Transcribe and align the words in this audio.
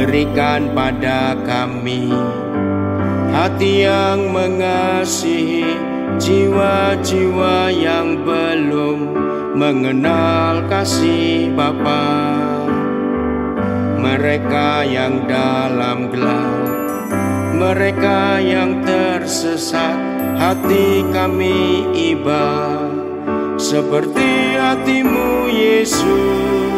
berikan 0.00 0.72
pada 0.72 1.36
kami 1.44 2.08
hati 3.36 3.84
yang 3.84 4.32
mengasihi 4.32 5.76
jiwa-jiwa 6.16 7.68
yang 7.68 8.24
belum 8.24 8.98
mengenal 9.60 10.64
kasih 10.72 11.52
Bapa. 11.52 12.16
Mereka 14.00 14.88
yang 14.88 15.28
dalam 15.28 16.08
gelap, 16.08 16.64
mereka 17.52 18.40
yang 18.40 18.80
tersesat, 18.80 20.00
hati 20.40 21.04
kami 21.12 21.84
iba 21.92 22.88
seperti 23.60 24.56
hatimu 24.56 25.52
Yesus. 25.52 26.69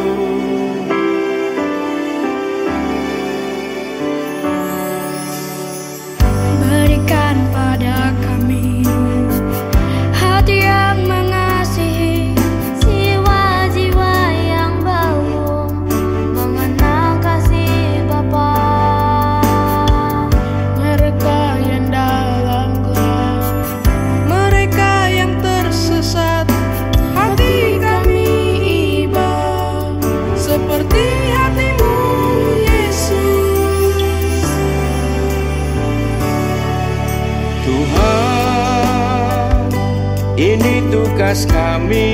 Ini 40.43 40.91
tugas 40.91 41.47
kami. 41.47 42.11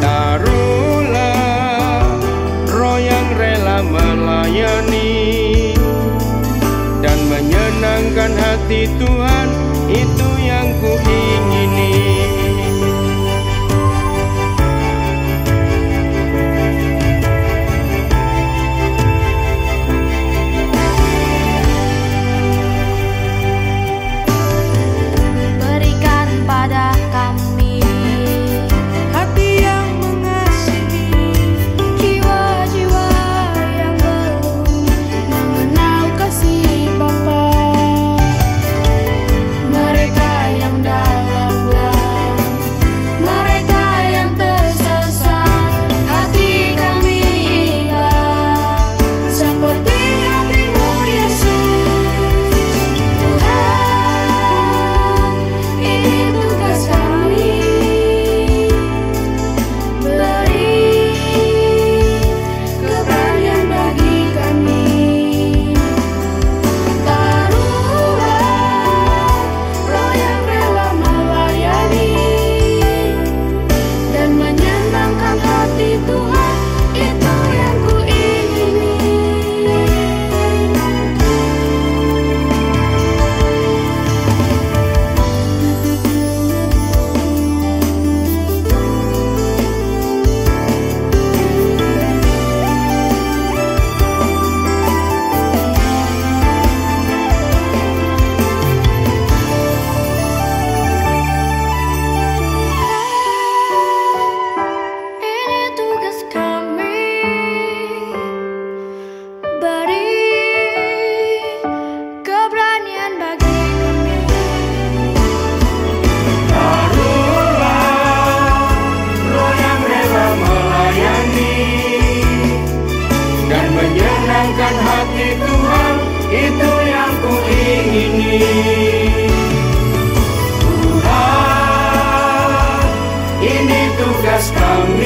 Taruhlah 0.00 1.44
roh 2.72 2.96
yang 2.96 3.28
rela 3.36 3.84
melayani 3.84 5.76
Dan 7.04 7.18
menyenangkan 7.28 8.32
hati 8.32 8.88
Tuhan 8.96 9.48
Itu 9.92 10.28
yang 10.40 10.72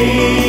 me. 0.05 0.44